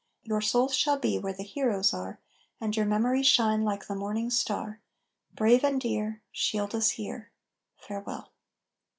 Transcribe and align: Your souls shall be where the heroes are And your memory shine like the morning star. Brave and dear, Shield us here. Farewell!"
Your 0.23 0.41
souls 0.41 0.73
shall 0.73 0.97
be 0.97 1.19
where 1.19 1.31
the 1.31 1.43
heroes 1.43 1.93
are 1.93 2.19
And 2.59 2.75
your 2.75 2.87
memory 2.87 3.21
shine 3.21 3.61
like 3.63 3.85
the 3.85 3.93
morning 3.93 4.31
star. 4.31 4.81
Brave 5.35 5.63
and 5.63 5.79
dear, 5.79 6.23
Shield 6.31 6.73
us 6.73 6.89
here. 6.89 7.29
Farewell!" 7.77 8.31